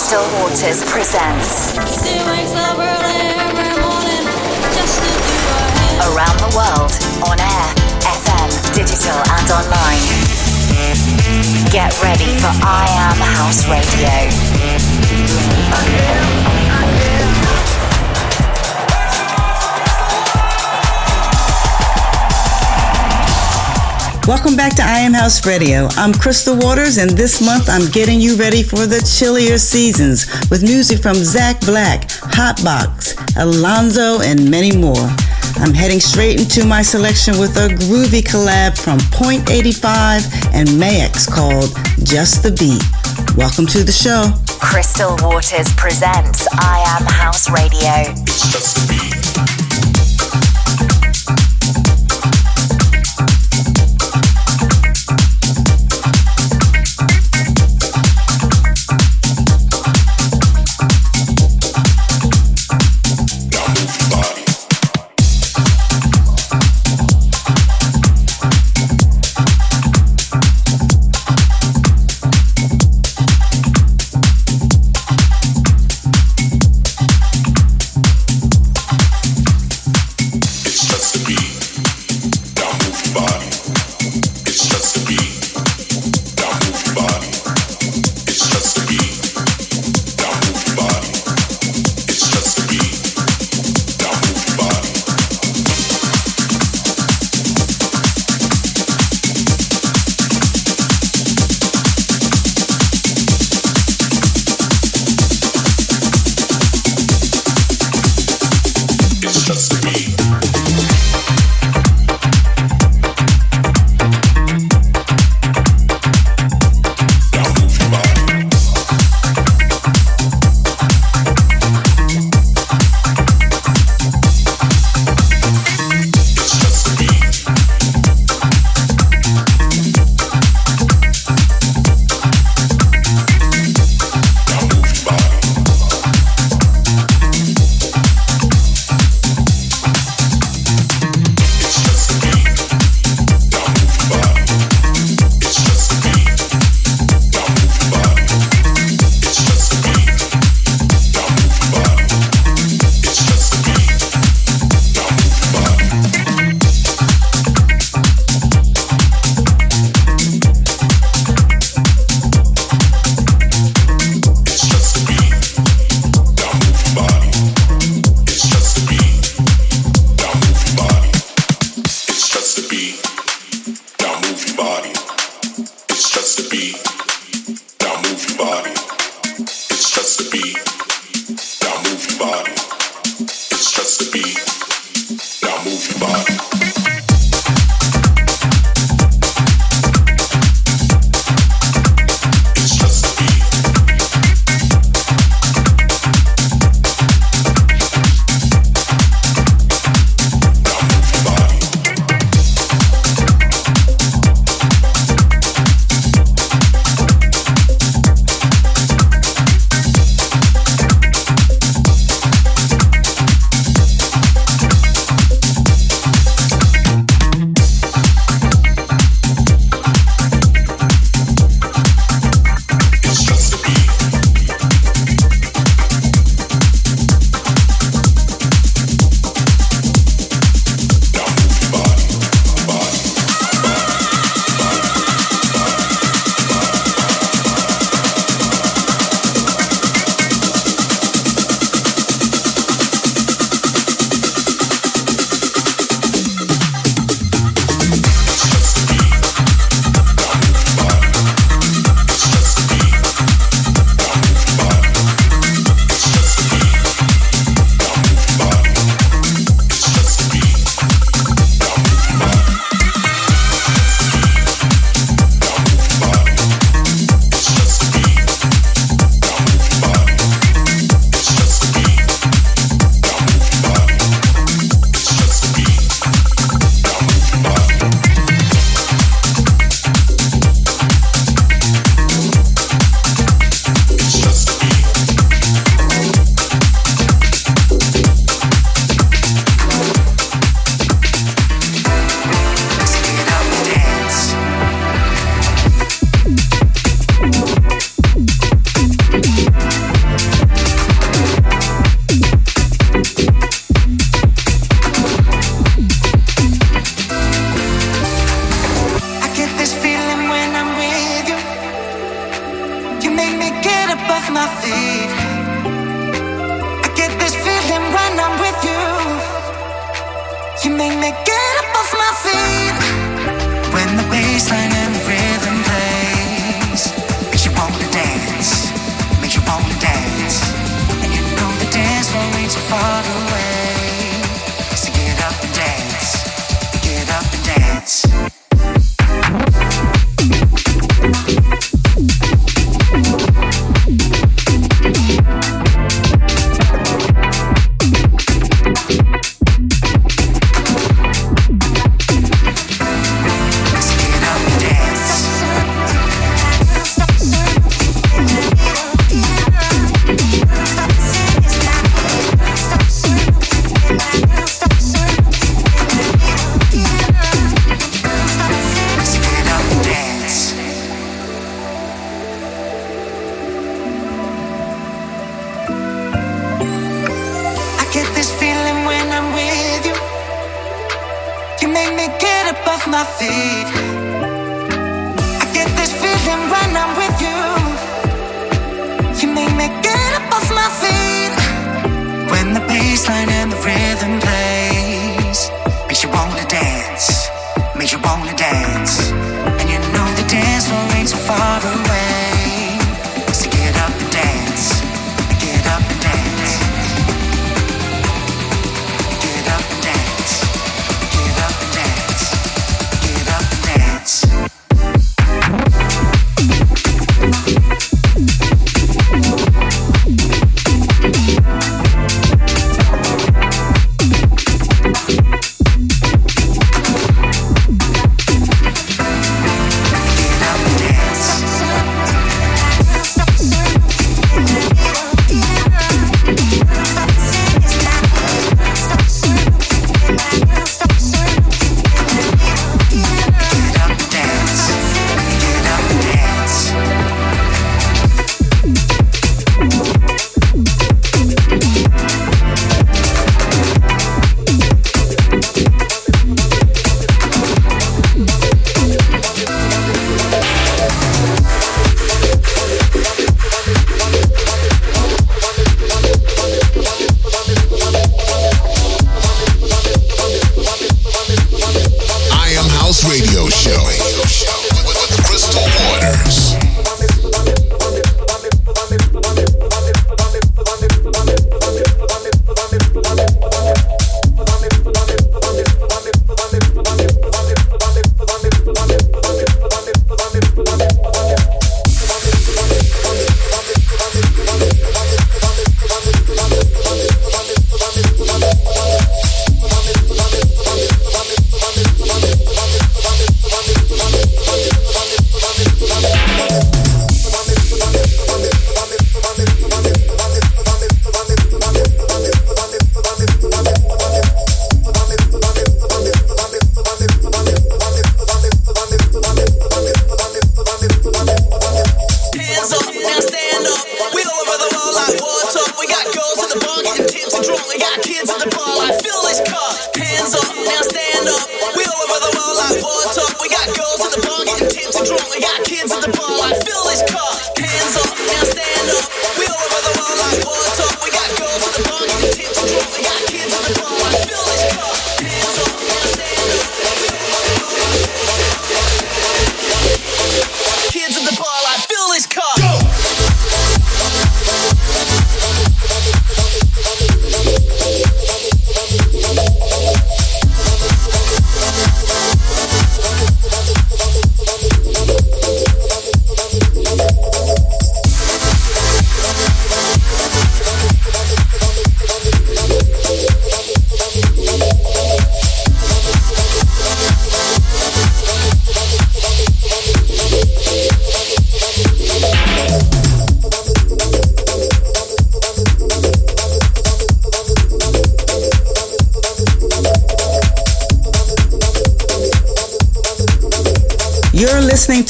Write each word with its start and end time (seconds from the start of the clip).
Crystal 0.00 0.24
Waters 0.40 0.80
presents 0.90 1.76
Around 6.08 6.38
the 6.40 6.48
World 6.56 6.92
on 7.28 7.36
air, 7.38 7.74
FM, 8.00 8.48
digital, 8.72 9.20
and 9.36 9.50
online. 9.50 10.00
Get 11.70 11.92
ready 12.02 12.32
for 12.38 12.48
I 12.64 12.88
Am 13.12 13.20
House 13.20 13.68
Radio. 13.68 14.08
Welcome 24.26 24.54
back 24.54 24.76
to 24.76 24.82
I 24.82 24.98
Am 24.98 25.12
House 25.12 25.44
Radio. 25.46 25.88
I'm 25.92 26.12
Crystal 26.12 26.56
Waters, 26.56 26.98
and 26.98 27.10
this 27.10 27.44
month 27.44 27.68
I'm 27.68 27.90
getting 27.90 28.20
you 28.20 28.36
ready 28.36 28.62
for 28.62 28.86
the 28.86 29.00
chillier 29.00 29.58
seasons 29.58 30.26
with 30.50 30.62
music 30.62 31.00
from 31.00 31.14
Zac 31.14 31.60
Black, 31.60 32.06
Hotboxx, 32.08 33.16
Alonso, 33.36 34.20
and 34.20 34.48
many 34.48 34.76
more. 34.76 35.08
I'm 35.56 35.74
heading 35.74 36.00
straight 36.00 36.38
into 36.38 36.64
my 36.64 36.82
selection 36.82 37.38
with 37.38 37.56
a 37.56 37.68
groovy 37.68 38.22
collab 38.22 38.78
from 38.78 38.98
Point85 38.98 40.54
and 40.54 40.68
Maex 40.68 41.26
called 41.26 41.74
Just 42.06 42.42
the 42.42 42.52
Beat. 42.52 42.82
Welcome 43.36 43.66
to 43.68 43.82
the 43.82 43.92
show. 43.92 44.32
Crystal 44.60 45.16
Waters 45.22 45.72
presents 45.76 46.46
I 46.52 46.98
Am 47.00 47.06
House 47.06 47.50
Radio. 47.50 48.14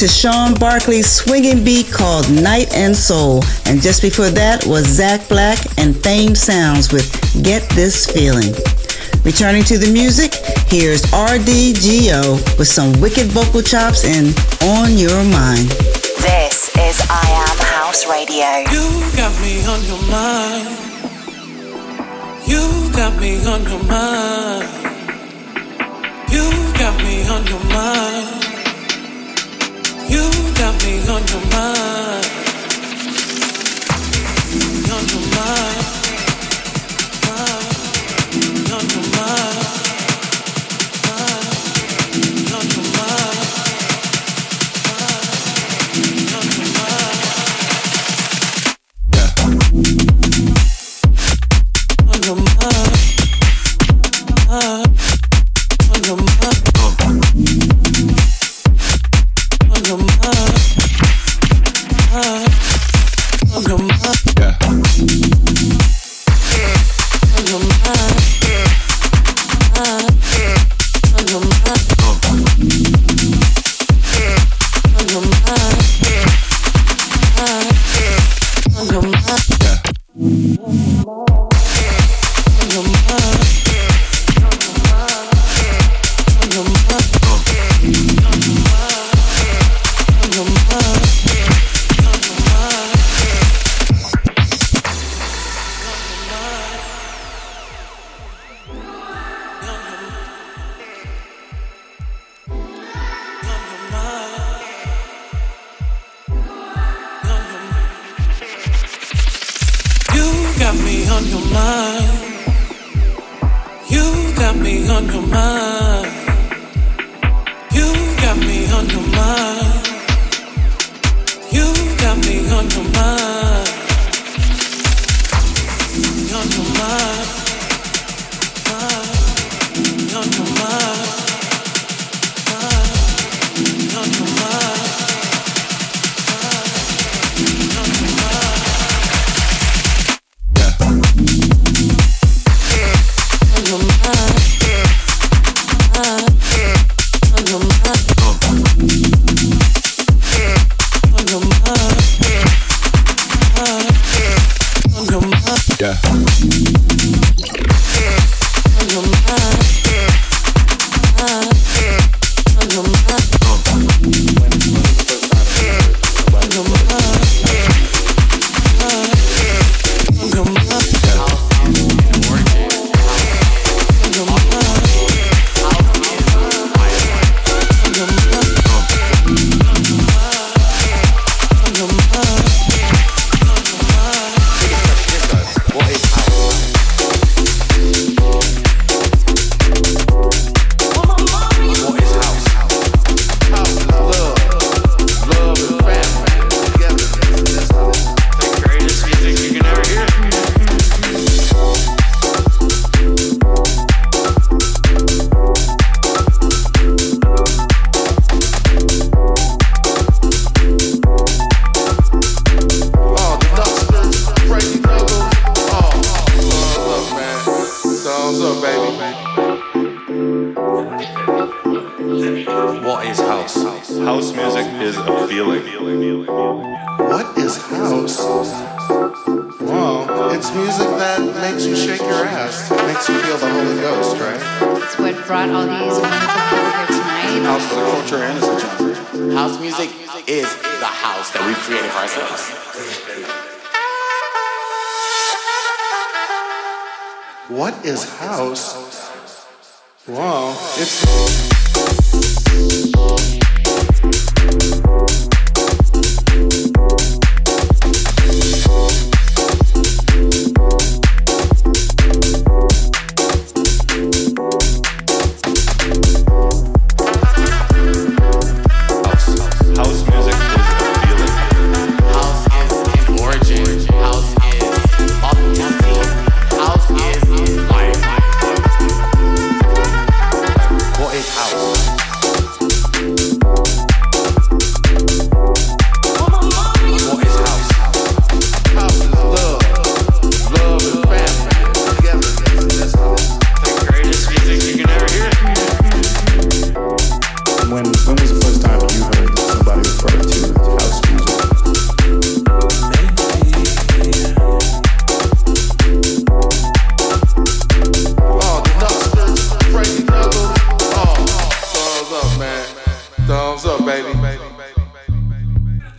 To 0.00 0.08
Sean 0.08 0.54
Bartley's 0.54 1.10
swinging 1.10 1.62
beat 1.62 1.92
called 1.92 2.30
Night 2.30 2.72
and 2.72 2.96
Soul. 2.96 3.42
And 3.66 3.82
just 3.82 4.00
before 4.00 4.30
that 4.30 4.64
was 4.64 4.86
Zac 4.86 5.28
Black 5.28 5.58
and 5.76 5.94
Fame 5.94 6.34
Sounds 6.34 6.90
with 6.90 7.04
Get 7.44 7.68
This 7.76 8.06
Feeling. 8.06 8.54
Returning 9.24 9.62
to 9.64 9.76
the 9.76 9.90
music, 9.92 10.32
here's 10.72 11.02
RDGO 11.12 12.56
with 12.58 12.66
some 12.66 12.98
wicked 12.98 13.26
vocal 13.26 13.60
chops 13.60 14.06
and 14.06 14.32
On 14.72 14.96
Your 14.96 15.22
Mind. 15.24 15.68
This 16.24 16.72
is 16.78 17.04
I 17.10 17.28
Am 17.28 17.58
House 17.58 17.80
House 17.90 18.06
Radio. 18.08 18.46
You 18.72 19.04
got 19.16 19.34
me 19.42 19.66
on 19.66 19.84
your 19.84 20.00
mind. 20.08 20.78
You 22.48 22.90
got 22.96 23.20
me 23.20 23.44
on 23.44 23.62
your 23.68 23.84
mind. 23.84 24.64
You 26.32 26.48
got 26.78 26.96
me 27.04 27.28
on 27.28 27.46
your 27.48 27.64
mind. 27.64 28.39
Got 30.60 30.84
me 30.84 30.98
on 31.08 31.26
your 31.26 31.40
mind. 31.52 32.39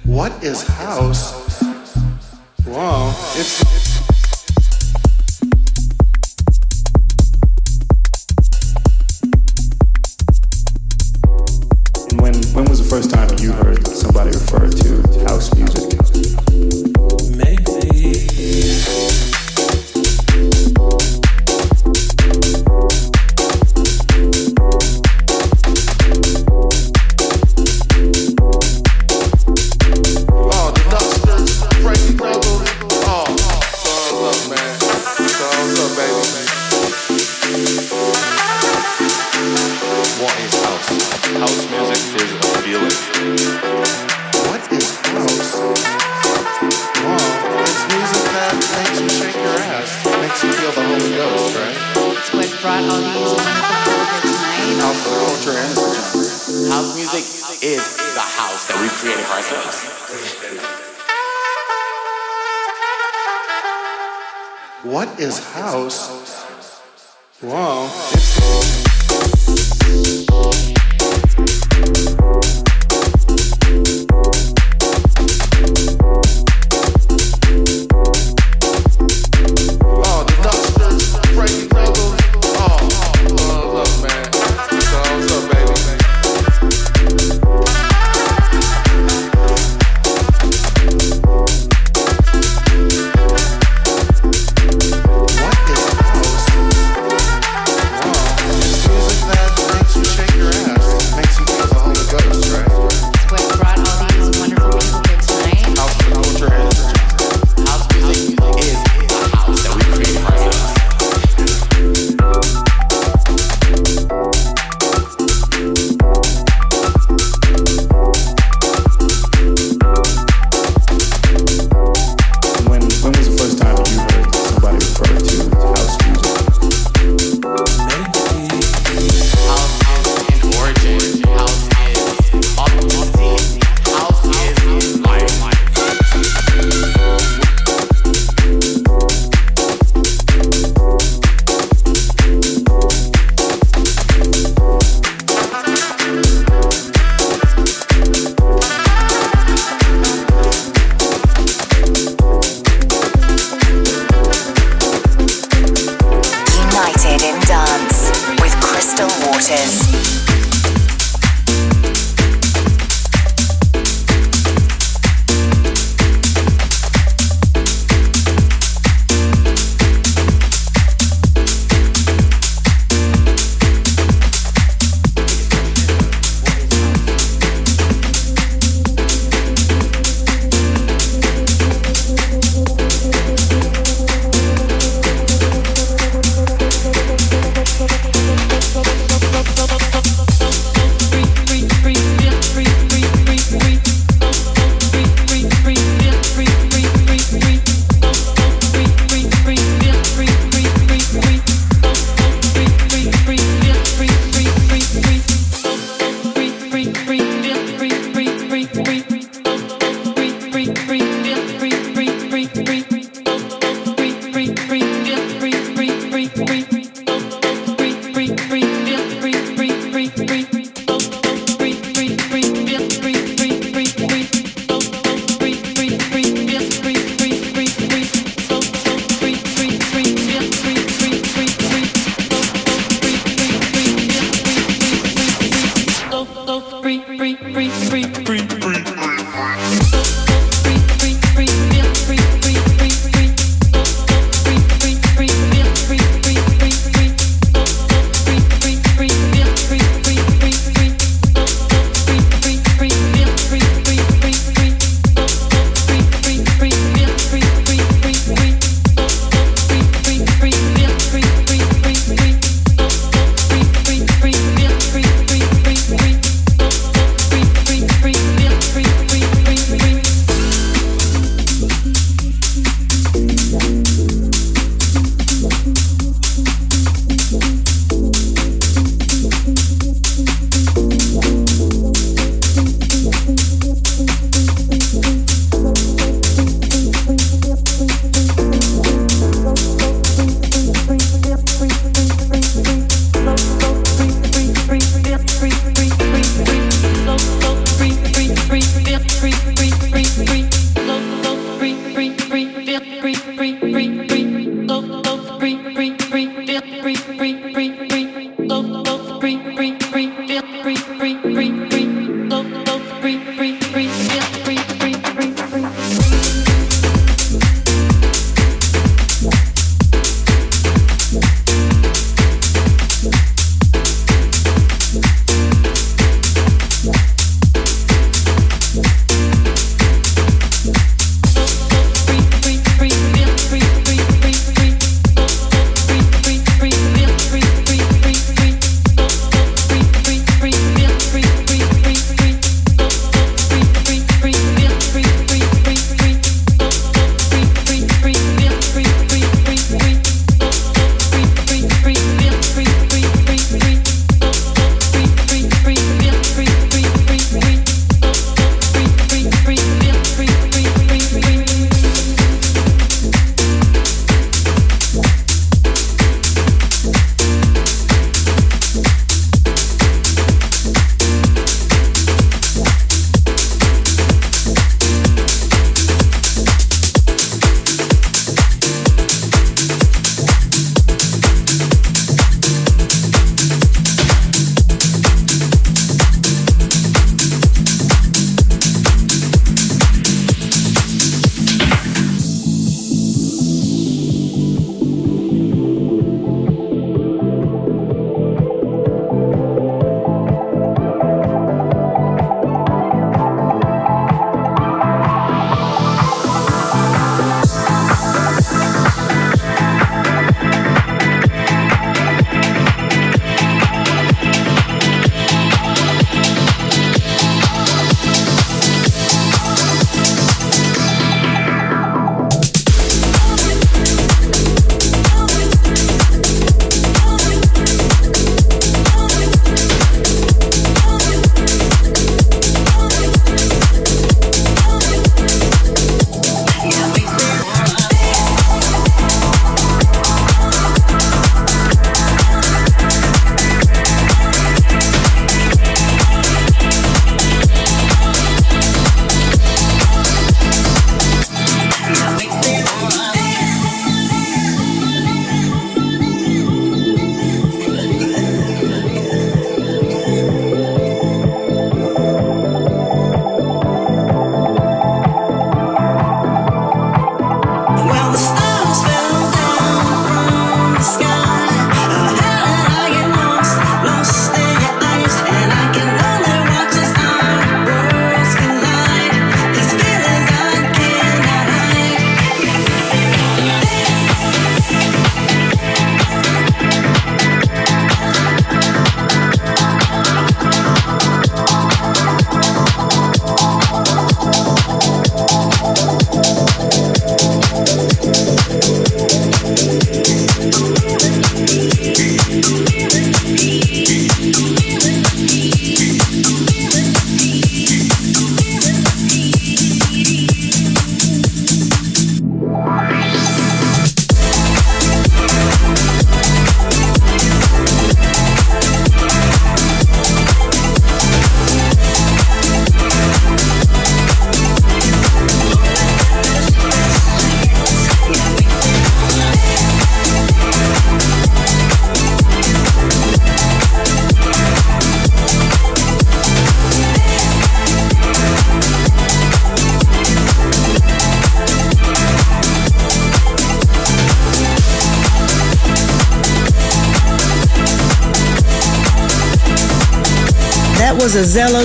What 0.05 0.43
is 0.43 0.63
house? 0.67 1.62
Shake 3.36 3.71
your 3.71 3.90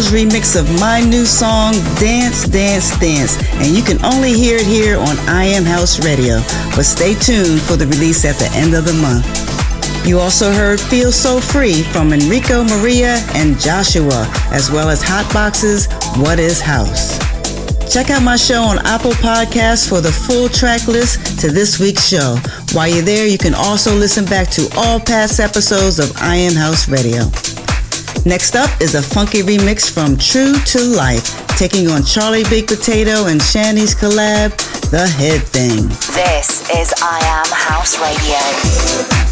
remix 0.05 0.61
of 0.61 0.69
my 0.79 1.01
new 1.01 1.25
song, 1.25 1.73
Dance, 1.99 2.47
Dance, 2.47 2.99
Dance, 3.01 3.39
and 3.55 3.75
you 3.75 3.83
can 3.83 4.05
only 4.05 4.35
hear 4.35 4.59
it 4.59 4.67
here 4.67 4.99
on 4.99 5.17
I 5.27 5.45
Am 5.45 5.65
House 5.65 6.05
Radio. 6.05 6.37
But 6.77 6.85
stay 6.85 7.15
tuned 7.15 7.63
for 7.63 7.77
the 7.77 7.87
release 7.87 8.27
at 8.27 8.37
the 8.37 8.51
end 8.53 8.75
of 8.75 8.85
the 8.85 8.93
month. 8.93 9.27
You 10.07 10.19
also 10.19 10.53
heard 10.53 10.81
Feel 10.81 11.11
So 11.11 11.41
Free 11.41 11.83
from 11.83 12.13
Enrico 12.13 12.63
Maria 12.63 13.17
and 13.35 13.59
Joshua, 13.59 14.31
as 14.53 14.71
well 14.71 14.91
as 14.91 15.03
Hotboxx's 15.03 15.89
What 16.21 16.39
is 16.39 16.61
House. 16.61 17.19
Check 17.91 18.11
out 18.11 18.23
my 18.23 18.37
show 18.37 18.63
on 18.65 18.85
Apple 18.85 19.13
Podcasts 19.13 19.89
for 19.89 20.03
the 20.03 20.13
full 20.13 20.51
track 20.51 20.87
list 20.89 21.41
to 21.41 21.51
this 21.51 21.81
week's 21.81 22.07
show. 22.07 22.37
While 22.73 22.89
you're 22.89 23.03
there, 23.03 23.27
you 23.27 23.39
can 23.39 23.55
also 23.55 23.95
listen 23.95 24.27
back 24.27 24.51
to 24.51 24.69
all 24.77 25.01
past 25.01 25.41
episodes 25.41 25.99
of 25.99 26.15
I 26.19 26.37
Am 26.37 26.55
House 26.55 26.87
Radio. 26.87 27.31
Next 28.27 28.57
up 28.57 28.81
is 28.81 28.97
a 28.97 29.03
funky 29.03 29.43
remix 29.43 29.89
from 29.89 30.17
True2Life, 30.17 31.57
taking 31.57 31.89
on 31.89 32.03
Charlie 32.03 32.43
Big 32.51 32.67
Potato 32.67 33.27
and 33.27 33.41
Shanie's 33.41 33.95
collab, 33.95 34.51
The 34.91 35.07
Head 35.07 35.43
Thing. 35.43 35.87
This 36.13 36.69
is 36.75 36.93
I 37.01 37.21
Am 37.23 37.47
House 37.53 38.01
Radio. 38.01 39.26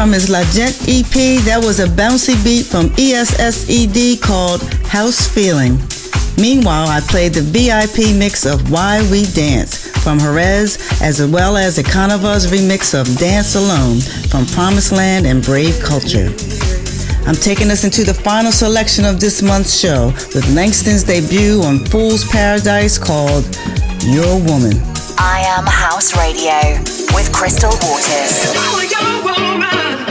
From 0.00 0.12
his 0.12 0.30
La 0.30 0.40
Gent 0.44 0.88
EP, 0.88 1.44
that 1.44 1.60
was 1.62 1.78
a 1.78 1.84
bouncy 1.84 2.32
beat 2.42 2.64
from 2.64 2.88
ESSED 2.96 4.22
called 4.22 4.62
House 4.88 5.28
Feeling. 5.28 5.76
Meanwhile, 6.40 6.88
I 6.88 7.00
played 7.00 7.34
the 7.34 7.42
VIP 7.44 8.16
mix 8.16 8.46
of 8.46 8.72
Why 8.72 9.06
We 9.12 9.26
Dance 9.36 9.76
from 10.00 10.18
Hreez, 10.18 10.80
as 11.02 11.20
well 11.28 11.58
as 11.58 11.76
a 11.76 11.82
Carnivals 11.82 12.46
remix 12.46 12.98
of 12.98 13.14
Dance 13.18 13.56
Alone 13.56 14.00
from 14.32 14.46
Promise 14.46 14.90
Land 14.90 15.26
and 15.26 15.44
Brave 15.44 15.78
Culture. 15.84 16.32
I'm 17.28 17.36
taking 17.36 17.70
us 17.70 17.84
into 17.84 18.02
the 18.02 18.14
final 18.14 18.52
selection 18.52 19.04
of 19.04 19.20
this 19.20 19.42
month's 19.42 19.78
show 19.78 20.06
with 20.32 20.48
Langton's 20.54 21.04
debut 21.04 21.60
on 21.60 21.84
Fool's 21.92 22.24
Paradise 22.24 22.96
called 22.96 23.44
Your 24.08 24.40
Woman. 24.48 24.80
I 25.20 25.44
Am 25.44 25.66
House 25.68 26.16
Radio 26.16 26.56
with 27.12 27.30
Crystal 27.34 27.68
Waters. 27.68 28.48
Oh 28.56 29.09
I 29.32 30.09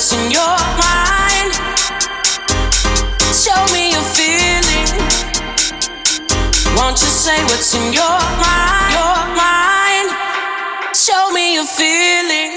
what's 0.00 0.14
in 0.14 0.30
your 0.30 0.56
mind. 0.80 1.52
Show 3.36 3.60
me 3.74 3.92
your. 4.16 4.88
Won't 6.74 6.98
you 7.02 7.12
say 7.24 7.44
what's 7.44 7.74
in 7.74 7.92
your 7.92 8.20
mind? 8.40 8.92
Your 8.96 9.20
mind. 9.36 10.08
Show 10.96 11.30
me 11.32 11.52
your 11.56 11.66
feeling. 11.66 12.49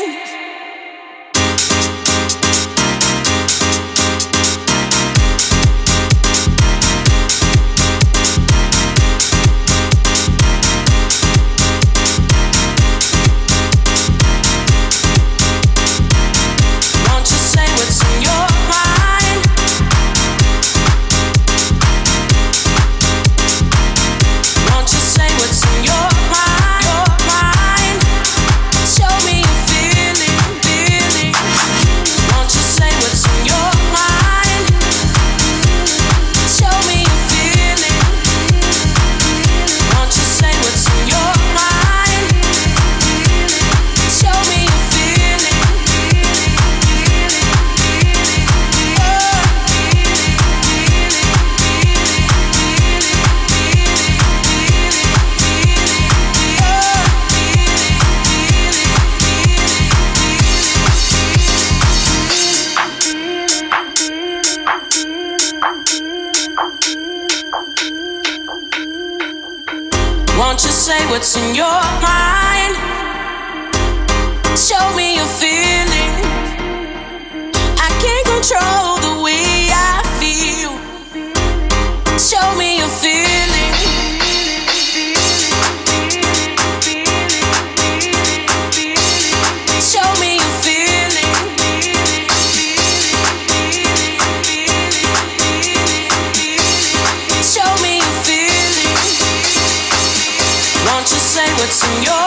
So 101.73 101.87
you're. 102.03 102.22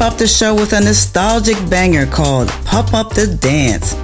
Wrap 0.00 0.12
up 0.12 0.18
the 0.18 0.26
show 0.26 0.54
with 0.54 0.72
a 0.72 0.80
nostalgic 0.80 1.56
banger 1.68 2.06
called 2.06 2.48
Pump 2.64 2.94
Up 2.94 3.12
the 3.14 3.26
Dance. 3.26 3.94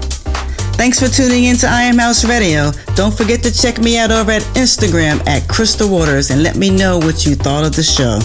Thanks 0.76 1.00
for 1.00 1.08
tuning 1.08 1.44
in 1.44 1.56
to 1.58 1.66
I 1.66 1.82
Am 1.82 1.96
House 1.98 2.24
Radio. 2.24 2.70
Don't 2.94 3.16
forget 3.16 3.42
to 3.44 3.52
check 3.52 3.78
me 3.78 3.98
out 3.98 4.10
over 4.10 4.30
at 4.32 4.42
Instagram 4.54 5.26
at 5.26 5.48
Crystal 5.48 5.88
Waters 5.88 6.30
and 6.30 6.42
let 6.42 6.56
me 6.56 6.70
know 6.70 6.98
what 6.98 7.24
you 7.24 7.34
thought 7.34 7.64
of 7.64 7.74
the 7.74 7.82
show. 7.82 8.18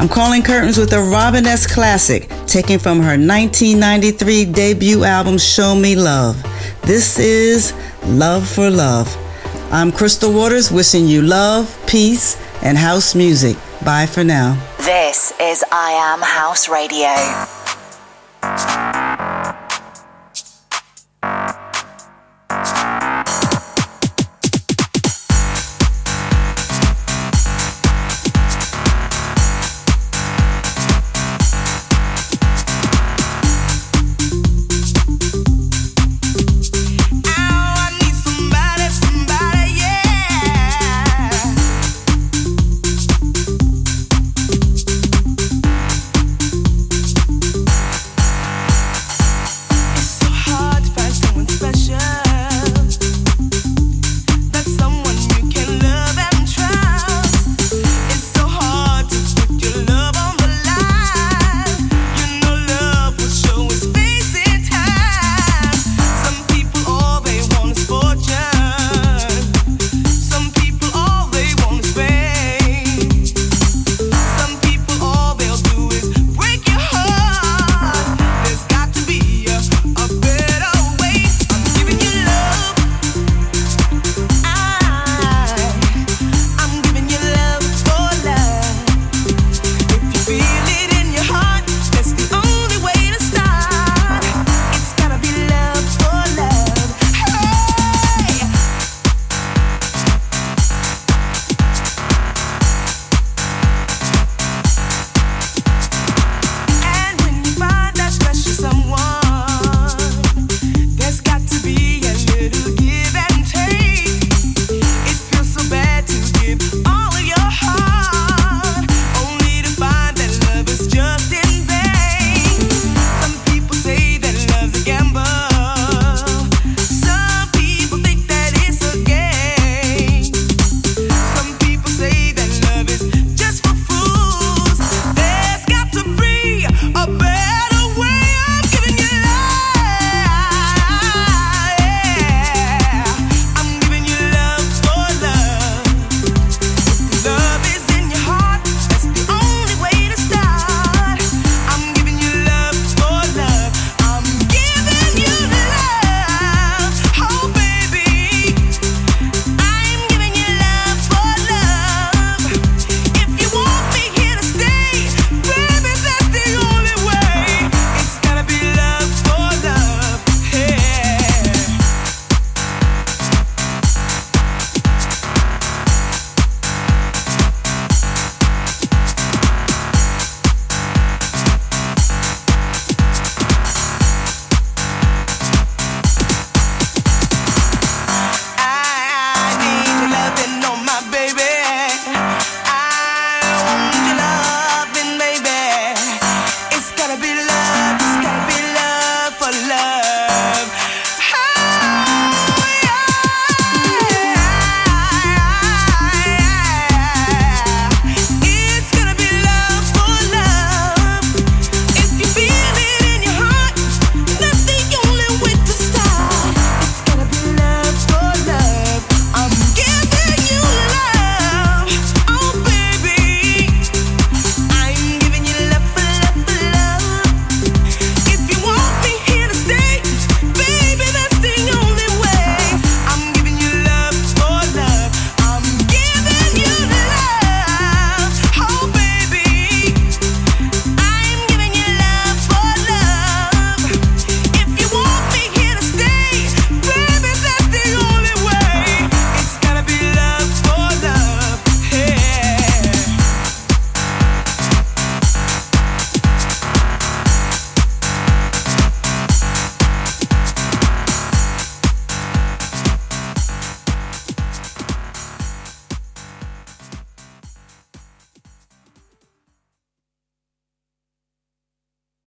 I'm 0.00 0.08
calling 0.08 0.42
curtains 0.42 0.78
with 0.78 0.92
a 0.94 1.00
Robin 1.00 1.46
S. 1.46 1.66
classic 1.66 2.28
taken 2.46 2.78
from 2.78 2.98
her 2.98 3.16
1993 3.16 4.46
debut 4.46 5.04
album 5.04 5.38
Show 5.38 5.76
Me 5.76 5.94
Love. 5.94 6.42
This 6.82 7.18
is 7.20 7.72
Love 8.04 8.48
for 8.48 8.68
Love. 8.68 9.06
I'm 9.70 9.92
Crystal 9.92 10.32
Waters 10.32 10.72
wishing 10.72 11.06
you 11.06 11.22
love, 11.22 11.78
peace, 11.86 12.36
and 12.62 12.76
house 12.76 13.14
music. 13.14 13.56
Bye 13.84 14.06
for 14.06 14.24
now. 14.24 14.58
This 14.78 15.27
is 15.40 15.64
I 15.70 15.92
Am 15.92 16.20
House 16.20 16.68
Radio. 16.68 17.47